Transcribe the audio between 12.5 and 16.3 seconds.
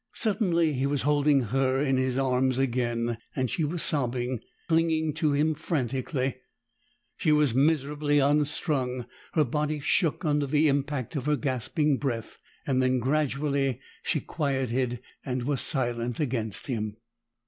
Then gradually, she quieted, and was silent